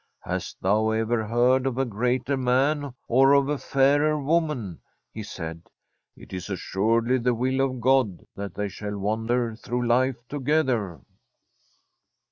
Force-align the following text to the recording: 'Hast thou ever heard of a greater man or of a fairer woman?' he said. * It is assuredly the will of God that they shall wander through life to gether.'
'Hast 0.25 0.59
thou 0.63 0.89
ever 0.89 1.27
heard 1.27 1.67
of 1.67 1.77
a 1.77 1.85
greater 1.85 2.35
man 2.35 2.95
or 3.07 3.33
of 3.33 3.49
a 3.49 3.59
fairer 3.59 4.19
woman?' 4.19 4.81
he 5.13 5.21
said. 5.21 5.61
* 5.91 6.17
It 6.17 6.33
is 6.33 6.49
assuredly 6.49 7.19
the 7.19 7.35
will 7.35 7.61
of 7.61 7.79
God 7.79 8.25
that 8.35 8.55
they 8.55 8.67
shall 8.67 8.97
wander 8.97 9.55
through 9.55 9.85
life 9.85 10.15
to 10.29 10.39
gether.' 10.39 11.01